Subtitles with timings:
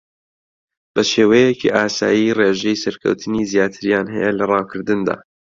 [0.93, 5.15] بە شێوەیەکی ئاسایی ڕێژەی سەرکەوتنی زیاتریان ھەیە لە ڕاوکردندا